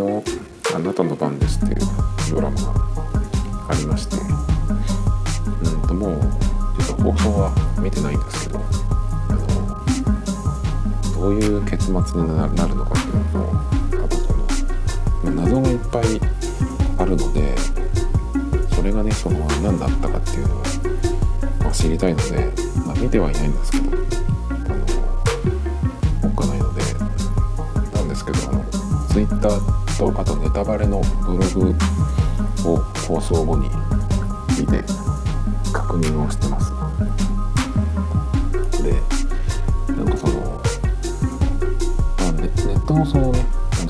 [0.00, 0.24] 昨日
[0.74, 1.80] 「あなたの番です」っていう
[2.30, 2.72] ドラマが
[3.68, 6.18] ありましてうんともう
[6.78, 8.60] 実は放送は見てないんですけど
[9.28, 13.40] あのどういう結末になるのかっていうのと
[14.04, 16.04] あとその、謎がいっぱい
[16.96, 17.54] あるので
[18.74, 20.62] それがねその何だったかっていうのを、
[21.60, 22.50] まあ、知りたいので、
[22.86, 23.98] まあ、見てはいないんですけどあの
[26.24, 26.80] おっかないので
[27.94, 28.64] なんですけどあの
[29.10, 31.76] Twitter とあとネタバレのブログ
[32.70, 33.68] を放送後に
[34.58, 34.82] 見て
[35.74, 36.72] 確認をしてます。
[38.82, 38.94] で
[39.92, 40.40] なんかその、
[42.16, 43.44] まあ、ネネットのそのね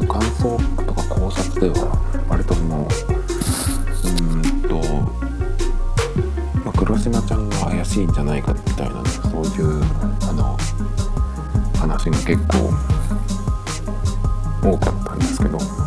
[0.09, 1.97] 感想とか考察では
[2.29, 4.75] 割とそのうーんと、
[6.65, 9.81] まあ、黒島ちゃんが怪しいんじゃないかみたいなねそういう
[10.29, 10.59] あの
[11.79, 12.73] 話が結構
[14.61, 15.80] 多かったんですけど。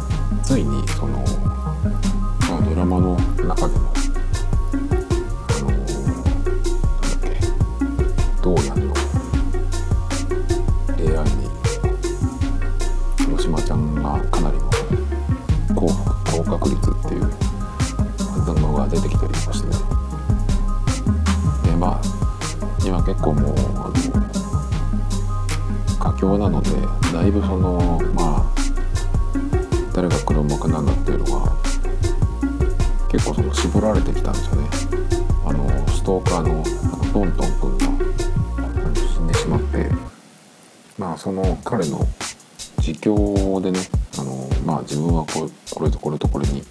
[0.54, 3.92] ついにその、まあ、ドラマの中でも
[5.50, 7.40] あのなんだっけ
[8.40, 8.94] どうやんの
[42.04, 42.08] の彼の
[42.80, 43.80] 自供でね
[44.20, 46.64] あのまあ自分はここれとこれとこれに、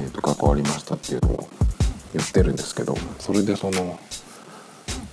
[0.00, 1.48] えー、と関わりましたっていうのを
[2.14, 3.98] 言ってるんですけどそれでその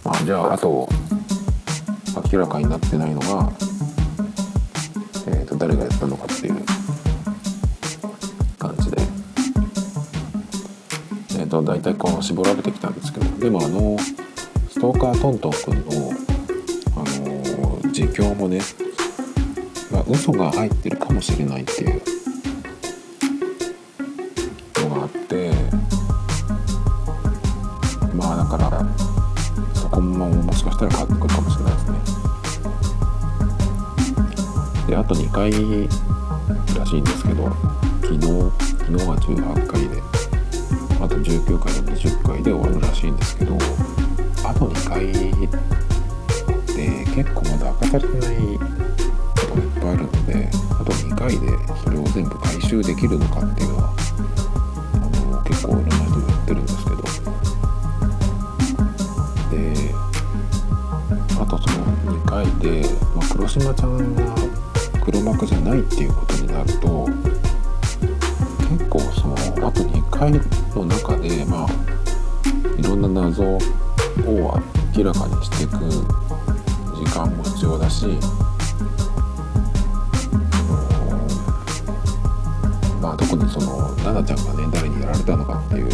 [0.04, 0.88] まあじゃああと
[2.32, 3.52] 明らかになってないのが、
[5.28, 6.64] えー、と誰がやったのかっていう
[8.58, 8.98] 感じで、
[11.40, 13.98] えー、と大体こう絞られてきたんですけどでもあの
[14.70, 16.12] ストーカートントン君の、
[16.96, 18.62] あの自供もね、
[20.12, 22.02] 嘘が入ってるかもしれないっていう。
[24.90, 25.52] のがあって。
[28.16, 28.86] まあだから
[29.76, 32.00] そこももしかしたら変わってくるかもしれないですね。
[34.88, 35.52] であと2回
[36.76, 37.52] らしいんですけど
[38.02, 38.22] 昨日
[38.80, 40.02] 昨日は18回で
[41.00, 43.56] あと19回と20回で終わるらしいんですけど
[44.44, 45.06] あと2回
[46.76, 48.89] で結構まだ明かされてない
[49.92, 51.48] あるのであと2回で
[51.84, 53.94] それを全部回収できるのかっていうのは
[54.94, 54.98] あ
[55.36, 57.00] の結構いろんな人が言ってるんですけど。
[59.50, 59.94] で
[61.42, 61.86] あとその
[62.22, 64.36] 2回で、まあ、黒島ちゃんが
[65.04, 67.08] 黒幕じゃないっていうことになると
[68.70, 69.36] 結構その
[69.68, 70.32] あと2回
[70.76, 71.68] の中でまあ
[72.78, 73.60] いろんな謎を
[74.96, 75.80] 明らかにしていく
[76.96, 78.06] 時間も必要だし
[83.50, 85.90] その奈々ちゃんがね誰にやられたのかっていう。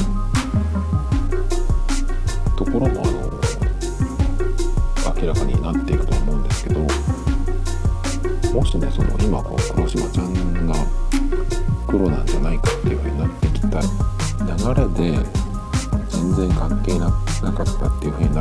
[2.55, 3.25] ところもあの
[5.21, 6.79] 明らかになっていくと思うんですけど
[8.53, 10.73] もしねその今こう黒島ちゃんが
[11.87, 13.87] 黒なんじゃないかっていうふうになってきた流
[14.73, 15.19] れで
[16.09, 17.11] 全然関係な
[17.51, 18.34] かったっていうふうに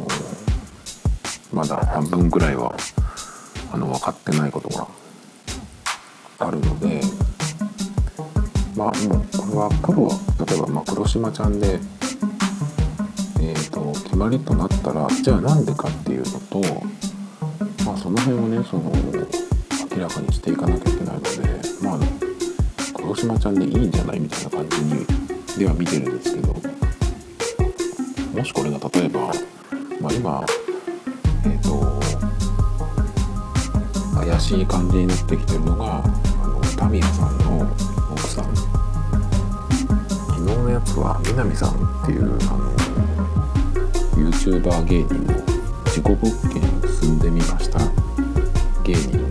[0.00, 0.06] の
[1.52, 2.74] まだ半分ぐらいは
[3.72, 4.86] あの分かってないことが
[6.38, 7.00] あるので
[8.76, 11.78] まあもうこれは黒は例えばま黒島ちゃんで、
[13.40, 16.60] えー、と決まりとなったらじゃあなんでかっていうのと、
[17.84, 18.92] まあ、その辺をねその
[19.94, 21.30] 明らかにしていかなきゃいけないので
[21.82, 21.98] まあ
[22.94, 25.06] 黒島ちゃんでいいんじゃないみたいな感じに
[25.58, 26.54] では見てるんですけど
[28.40, 29.32] もしこれが例えば、
[30.00, 30.44] まあ、今、
[31.44, 32.00] えーと、
[34.18, 37.70] 怪しい感じになってきてるのがあのタミヤさんの
[38.10, 38.56] 奥さん。
[40.26, 42.72] 昨日のやつは南さんっていうあの
[44.16, 45.34] YouTuber 芸人の
[45.92, 47.78] 事故物件を住んでみました。
[48.82, 49.28] 芸人の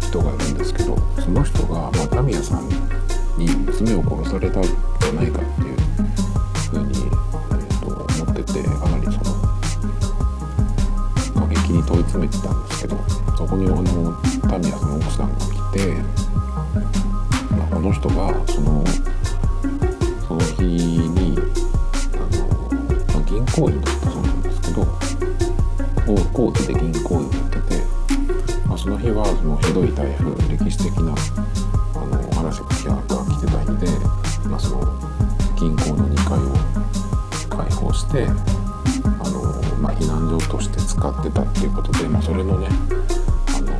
[0.00, 2.66] 人がいるんですけどその人が、まあ、タミヤさん
[3.36, 5.71] に娘を殺されたんじゃないかっていう
[12.22, 12.96] べてたんですけど
[13.36, 13.82] そこにあの
[14.48, 15.94] タミヤさんの奥さんが来て、
[17.56, 18.84] まあ、この人がその
[20.28, 21.38] その日に
[22.14, 22.48] あの、
[23.12, 24.86] まあ、銀行員だったそうなんですけど
[26.32, 27.82] 高知で銀行員をやってて、
[28.66, 31.14] まあ、その日はそのひどい台風歴史的な
[31.94, 33.86] あの嵐が来てた日で、
[34.48, 34.84] まあ、その
[35.58, 38.30] 銀行の2階を開放してあ
[39.30, 39.42] の、
[39.78, 42.72] まあ、避難所として使ってたっていうことで、まあ、それのねあ
[43.62, 43.72] の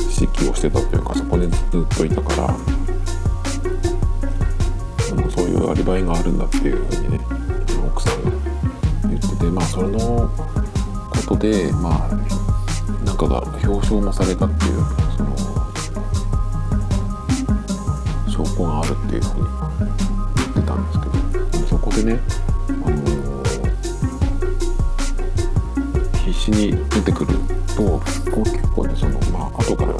[0.00, 1.60] 指揮をしてたというかそこにずっ
[1.96, 2.50] といたからあ
[5.14, 7.20] のそういうアリバイがあるんだっていうふうにね
[7.86, 8.32] 奥さんが
[9.08, 10.28] 言っててまあそれのこ
[11.28, 12.08] とでまあ
[13.04, 14.84] なんかが表彰もされたっていう
[15.16, 15.36] その
[18.28, 19.46] 証拠があるっていうふうに
[20.36, 21.06] 言ってたんですけ
[21.58, 22.18] どそこでね、
[26.34, 27.38] 必死に出てくる
[27.76, 27.82] と
[28.30, 29.94] こ結構ねそのまあ後から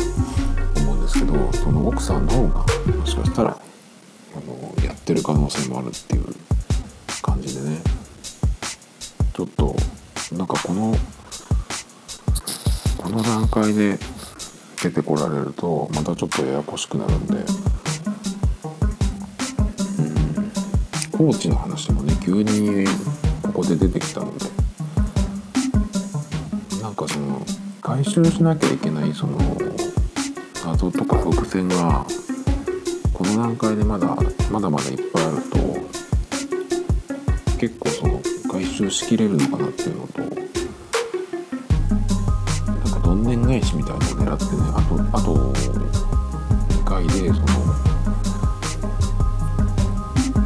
[0.76, 2.66] 思うんですけどその奥さんの方が
[2.98, 4.40] もしかしたら、あ
[4.80, 6.24] のやってる可能性もあるっていう
[7.22, 7.78] 感じでね。
[9.32, 9.74] ちょっと
[10.36, 10.94] なんかこの
[12.98, 13.98] この段階で
[14.82, 17.44] 出てこられるとまたちょっとややこしくなるんで。
[21.16, 22.84] コーチの話もね急に
[23.42, 24.53] ここで出てきたので。
[26.94, 27.44] なんかその
[27.82, 29.36] 回収しなきゃいけないその
[30.64, 32.06] 謎とか伏線が
[33.12, 34.16] この段階でまだ
[34.48, 35.58] まだまだいっぱいあると
[37.58, 40.28] 結構その回収しきれるのかなっていうのとな
[42.76, 45.34] んかどんでん返しみたいなのを狙ってねあとあと
[46.74, 47.46] 2回でその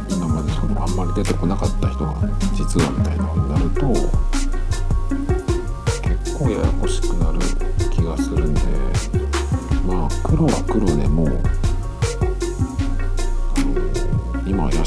[0.09, 2.15] 今までそのあんまり出てこなかった人が
[2.55, 4.28] 実はみたいなのになると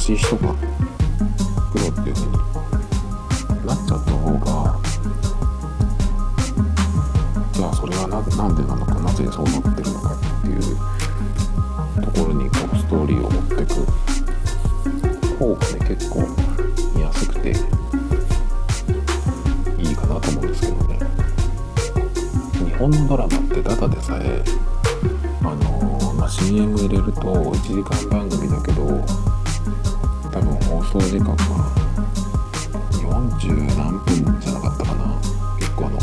[0.02, 0.52] しい人が
[1.72, 2.32] 黒っていう風に
[3.64, 4.76] なっちゃった方が
[7.52, 10.62] じゃあそれはななんでなのかなぜそうなってるのかっていう
[12.02, 13.74] ところにこうストーリーを持ってく
[15.38, 16.26] 方がね結構
[16.96, 17.52] 見やすくてい
[19.92, 20.98] いかなと思うんですけどね。
[22.66, 24.42] 日本のドラマってただでさえ
[25.42, 29.04] あのまあ、CM 入れると1時間番組だけど
[30.72, 31.36] 放送時間が
[32.92, 35.04] 40何分じゃなかったかな。
[35.58, 35.98] 結構あの。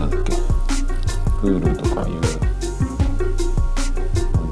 [0.00, 0.32] なんだっけ。
[1.42, 2.16] Hulu とかいう。
[4.32, 4.42] あの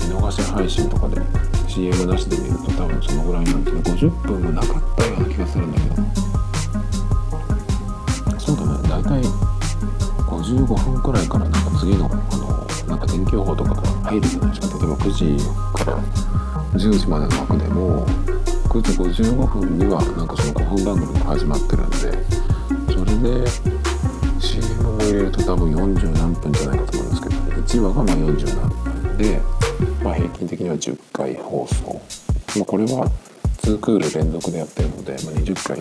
[0.00, 1.22] 見逃し配信とかで
[1.68, 5.94] CM なしで見ると多分そのぐらいなんですね50分もなかったような気がするんだけど。
[8.40, 8.88] そうだね。
[8.88, 9.22] 大体
[10.26, 14.78] 55分くらいからなんか次のあのなんか天気予報とかが入るじゃないですか。
[14.78, 15.36] 例えば9時
[15.94, 18.06] 10時までの枠でも
[18.68, 21.96] 9時55分にはなんかその5分番組が始まってるんで
[22.92, 23.50] それで
[24.40, 29.40] CM も入れると多分40何分じゃないかと思うんですけど1話がまあ40何分で、
[30.02, 32.00] まあ、平均的には10回放送、
[32.56, 33.10] まあ、これは
[33.62, 35.78] 2クール連続でやってるので、まあ、20回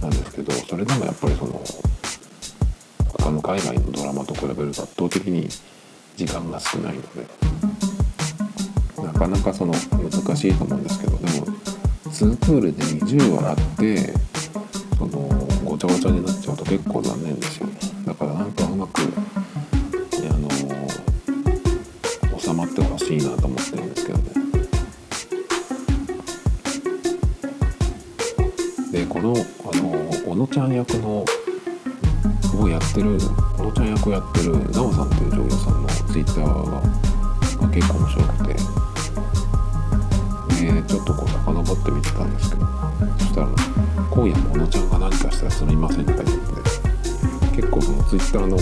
[0.00, 1.60] なんですけどそれでもやっぱりその
[3.18, 5.48] 他の海外のドラマと比べると圧倒的に
[6.16, 7.65] 時間が少ないので。
[9.16, 11.46] かなかその難しいと思うんですけどでも
[12.06, 14.12] 2クールで20話あって
[14.98, 15.28] その
[15.64, 17.74] ごちゃごちゃになっちゃうと結構残念ですよね。
[18.06, 19.04] だからなんかうまくあ
[20.38, 20.48] の
[22.38, 24.24] 収まってほしいなと思ってるんですけどね。
[28.92, 31.24] でこのあの小野ちゃん役の
[32.58, 33.18] をやってる
[33.56, 36.70] 小野ちゃん役をやってる奈緒さんという女優さんのツイッター
[37.60, 38.75] が結構面白くて。
[40.86, 42.66] ちょっとこう遡ってみてたんですけど
[43.18, 43.48] そしたら
[44.10, 48.56] 「今夜も小野ちゃんが何かしたらすみません」とか言って結構そのツイッターの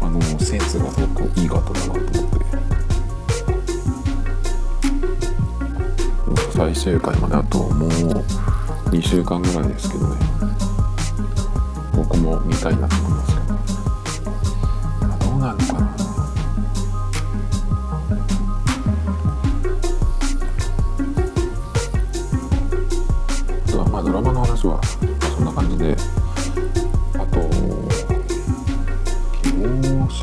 [0.00, 2.44] あのセンスがすごくいい方だなと思って
[6.54, 7.90] 最終回まであともう
[8.90, 10.16] 2週間ぐらいですけどね
[11.96, 13.43] 僕も見たいなと思います
[24.64, 24.82] ラマの話はまあ
[25.36, 25.96] そんな感じで。
[27.14, 27.40] あと
[29.44, 29.66] 昨日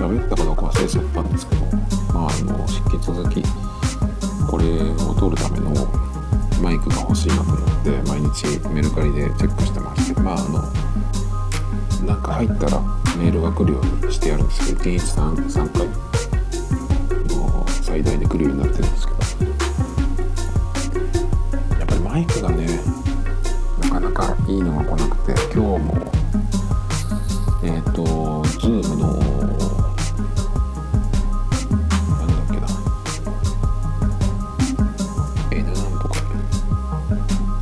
[0.04, 1.66] 喋ったかどうか忘れちゃったんですけど
[2.14, 3.44] まああの引き続き
[4.50, 4.66] これ
[5.06, 5.72] を撮るための
[6.62, 10.62] マイクが欲しいなと思って毎日メルカリでチェックしてましてまああの
[12.06, 12.82] なんか入ったら
[13.18, 15.88] メールが来るようにしてやるんですけど1日 3, 3回
[17.38, 19.22] の最大で来るようになってるんですけど。
[21.80, 23.01] やっぱりマイクがね
[24.12, 26.12] かいいのが来なくて今日も。
[27.64, 28.04] えっ、ー、と
[28.60, 29.08] Zoom の
[32.18, 32.68] なんだっけな。
[35.52, 36.16] N なんとか。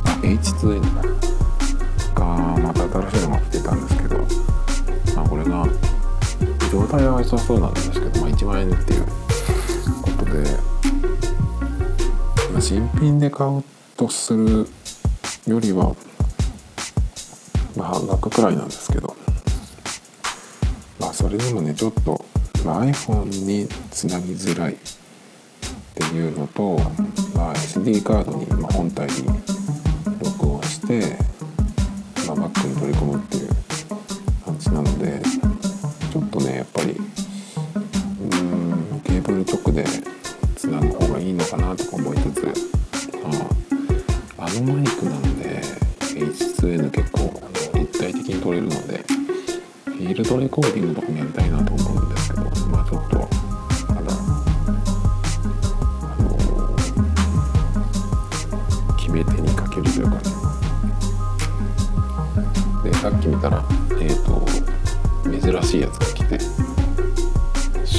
[0.04, 0.80] あ H2N
[2.14, 2.24] が
[2.58, 4.18] また新しいのが来てたんですけど。
[5.16, 5.66] まあこれが
[6.70, 9.04] 状態は良さそうなんですけど、まあ、1万円っていう
[10.02, 10.44] ことで、
[12.52, 13.64] まあ、新品で買う
[13.96, 14.68] とする
[15.46, 15.94] よりは、
[17.76, 19.16] まあ、半額くらいなんですけど。
[21.00, 22.22] まあそれでもねちょっと、
[22.64, 24.76] まあ、iPhone につなぎづらいっ
[25.94, 26.78] ていうのと、
[27.34, 29.26] まあ、SD カードに、まあ、本体に
[30.22, 31.16] 録音して、
[32.26, 33.48] まあ、Mac に取り込むっていう
[34.44, 35.22] 感じなので
[36.12, 39.84] ちょっとねやっぱりうんケーブル直で
[50.30, 53.18] フィールドレコーディングとかもやりたいなと思うんですけどまあちょっと
[53.92, 54.12] まだ
[56.02, 56.80] あのー
[58.96, 60.22] 決め手にかけるというかね。
[62.84, 63.64] でさっき見たら
[64.00, 64.46] えっ、ーと
[65.28, 66.38] 珍しいやつが来て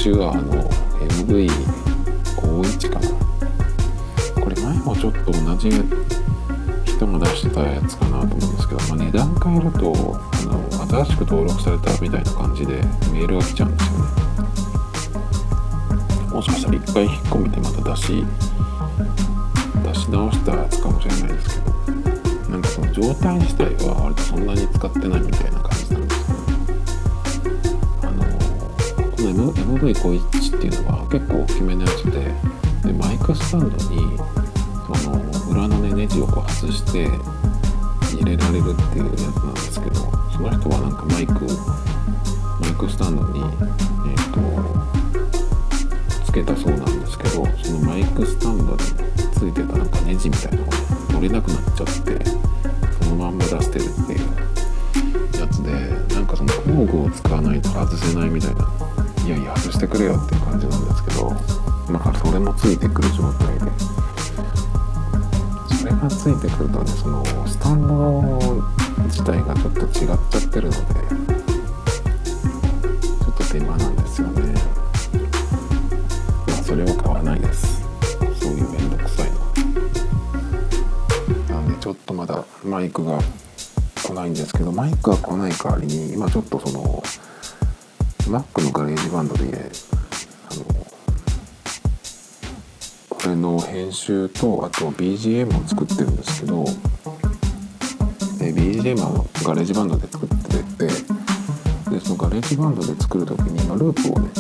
[0.02, 0.70] 手話の
[1.28, 3.10] MV51 かな。
[4.42, 5.70] これ前もちょっと同じ
[7.02, 12.76] 人が出してたやつかなと思うんですけど、まあ、値段変えるとあの新しく登録されたみたいな感じで
[13.12, 14.06] メールが来ちゃうんですよね。
[16.32, 18.26] もしかしたら一回引っ込めてまた出し
[19.84, 21.72] 出し直したやつかもしれないですけど
[22.52, 26.32] なんかその状態自体は割とそんなに使ってないみたいな感じなんですけ
[28.02, 28.24] どあの
[29.12, 32.32] この MV51 っていうのは結構大きめのやつで
[32.86, 34.18] でマイクスタンドに
[34.94, 35.31] その
[36.02, 37.08] ネジをこう外して
[38.18, 39.96] 入れられるっていうやつなんですけど
[40.34, 41.46] その人はなんかマイク
[42.60, 43.40] マイクスタンドに
[44.10, 44.42] えっ、と
[46.26, 50.72] つけたそうなんですけどそのマイクスタンドについてたなんかネジみたいなのが
[51.14, 52.26] 取れなくなっちゃって
[53.04, 55.72] そのまんま出してるっていうやつで
[56.16, 58.68] なんかその工具を使わないと外せないみたいな
[59.28, 61.30] いやいや外してくれよっていう感じなんですけど
[61.94, 63.91] だからそれもついてくる状態で。
[66.02, 68.40] がついてくるとねそのスタンド
[69.06, 74.54] 自体がちょっと違っちゃってるのでちょっと手間なんですよね。
[76.48, 77.82] まあそれは買わないです。
[78.40, 79.32] そういうめんどくさい
[81.50, 83.20] のなんでちょっとまだマイクが
[84.04, 87.04] 来ないんですけどマイクが来ない代わりに今ちょっとその
[88.24, 89.91] Mac の GarageBand であ
[93.30, 96.64] の編集とあと BGM を作ってるんですけど
[98.40, 100.88] で BGM は GarageBand で作ってて
[101.92, 104.32] でそのガレージバンドで作る時に、ま、ループをね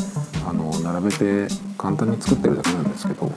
[0.47, 3.31] あの並べて簡単に作ってるだけなんですけど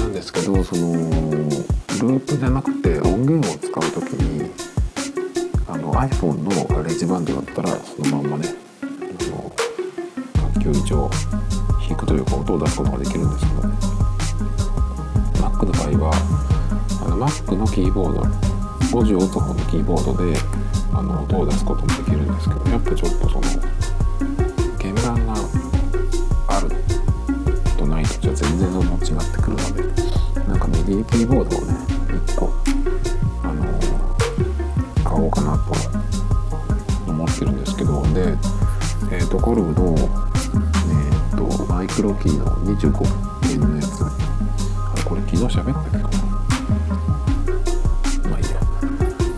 [0.00, 4.50] なんですけどそのループじゃなくて音源を使う時に
[5.68, 8.48] あの iPhone のガレージバンドだったらそのまんまね
[8.82, 8.86] あ
[9.30, 9.52] の
[10.42, 11.10] 楽器を一応
[11.88, 13.68] 弾くというか音を出すことができるんですけど
[15.44, 16.12] Mac の場合は
[17.04, 18.54] あの Mac のキーボード
[18.90, 20.38] 文字を打つ方のキーボードで
[20.92, 23.42] あの音を出すこともできるんですけどやっぱちょっとその
[24.78, 25.34] 鍵盤が
[26.48, 26.70] ある
[27.76, 29.82] とないとじゃ全然その違ってくるので
[30.48, 31.74] なんかメディーキーボードをね
[32.26, 32.52] 1個
[33.42, 33.64] あの
[35.02, 38.28] 買おうかなと思ってるんですけどで
[39.10, 40.23] えっ、ー、とコルグの、
[41.94, 42.46] クロキーの
[42.76, 42.90] 25
[43.48, 44.10] 弦のやつあ
[44.96, 46.08] れこれ昨日喋ったっけかな。
[48.30, 48.60] まあいいや。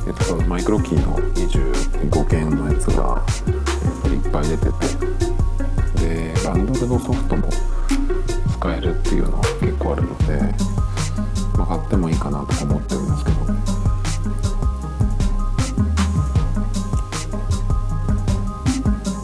[0.06, 4.72] えっ、とマイクロキーの25弦のやつが、えー、といっぱい出てて。
[6.00, 7.46] でバンドルのソフトも
[8.58, 10.40] 使えるっていうのは結構あるので、
[11.58, 13.46] まあ、買ってもいいかなと思ってるんですけど。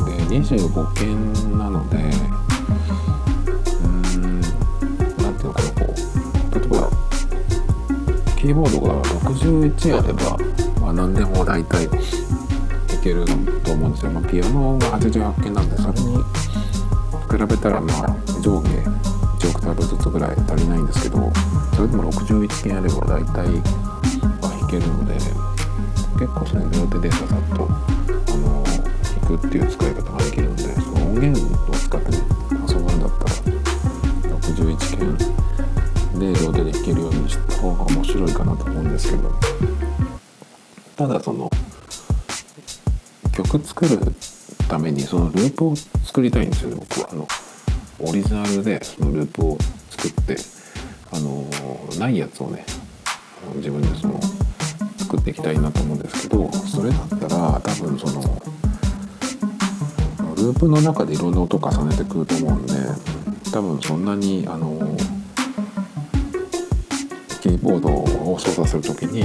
[0.05, 2.02] で25件なので
[8.53, 10.37] キーボードが61あれば、
[10.83, 11.89] まあ、何でも大体い
[13.03, 13.25] ける
[13.65, 21.33] と思うんですよ、まあ、ピアノが88件なんでそれに比べたらまあ上下1オクターブずつぐらい足りないんですけど
[21.75, 23.47] それでも61件あれば大体
[24.43, 27.69] は弾けるので結構その両手でささっと
[28.33, 28.63] あの
[29.27, 31.72] 弾くっていう使い方ができるんでその音源
[38.65, 39.33] と思うんですけど。
[40.97, 41.51] ただその
[43.33, 43.99] 曲作る
[44.69, 47.09] ためにそのループを作りたいんですよね僕は。
[47.11, 47.27] あの
[47.99, 49.59] オリジナルでそのループを
[49.91, 50.37] 作って
[51.11, 51.45] あの
[51.99, 52.65] ないやつをね
[53.57, 54.21] 自分でその
[54.99, 58.23] 作っていきたいなと思うんですけどそれだったら多分その
[60.37, 62.75] ループの中でいろんな音重ねてくると思うんで
[63.53, 67.89] 多分そんなにあのーボード
[68.33, 69.25] を操作する時に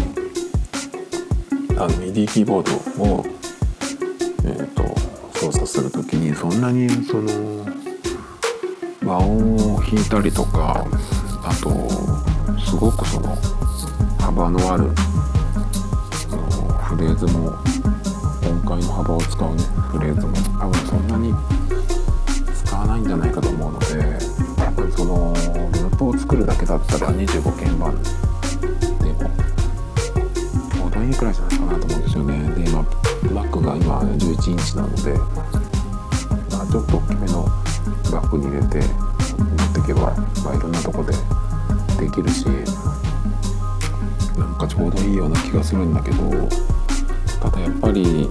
[1.77, 3.25] あの MIDI キーボードを、
[4.43, 4.83] えーと、
[5.39, 7.65] 操作する時にそんなにその
[9.05, 10.85] 和音を弾いたりとか
[11.43, 11.69] あと
[12.59, 13.37] すごくその
[14.19, 14.85] 幅のある
[16.83, 17.49] フレーズも
[18.43, 21.33] 音階の幅を使うねフレーズも多分そんなに
[22.65, 24.36] 使わないんじゃないかと思うので
[24.77, 27.95] ぱりそのループを作るだけだったら25鍵盤
[28.99, 29.29] でも
[30.71, 32.63] ちょうどいいくらいじゃないかなと思うんですよね。
[32.63, 32.83] で、まあ、
[33.43, 35.13] Mac が今11インチなので、
[36.55, 37.43] ま、ちょっと大きめの
[38.11, 38.85] バッグに入れて持
[39.65, 41.13] っていけば、まあ、いろんなとこで
[41.99, 42.45] できるし
[44.37, 46.17] なんかちょうどいいような気がするんだけど
[47.41, 48.29] ただやっぱり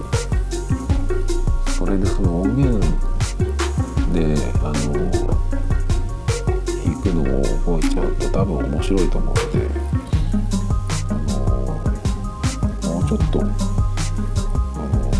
[1.77, 2.79] それでその音源
[4.13, 5.26] であの
[7.11, 7.43] くのを
[7.79, 9.69] 覚えちゃうと多分面白いと思うので
[11.09, 11.19] あの
[12.93, 15.11] もうちょっとあの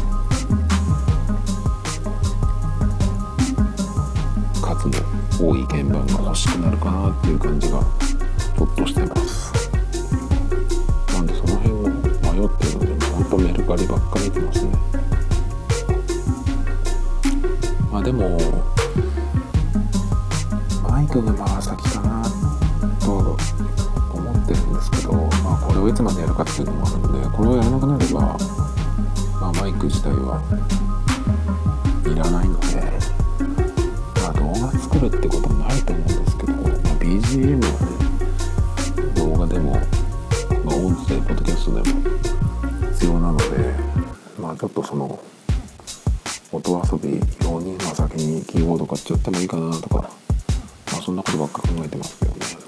[4.62, 9.54] 数の多い鍵盤が欲しくなるかなっていう感じがちょっとしてます。
[11.13, 14.97] なんでその辺を迷ってるのでほんとメルカリばっか見てますね。
[26.38, 28.38] かっていうのもあるのでこれをやらなくなればま
[29.50, 30.39] あマイク自体は
[32.06, 32.76] いらないので
[34.21, 36.71] まあ動画作るってこともないと思うんですけど、まあ、
[37.02, 39.71] BGM はね動画でも、
[40.63, 42.02] まあ、音声ポッドキャストでも
[42.91, 43.45] 必要なので
[44.39, 45.19] まあちょっとその
[46.52, 49.95] 音遊び用に、まあ、先にキーボード買っちゃってもいいかなとか、
[50.91, 52.67] まあ、そんなことばっか考えてますけどね。